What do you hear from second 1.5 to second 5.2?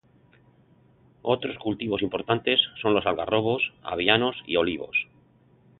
cultivos importantes son los algarrobos, avellanos y olivos.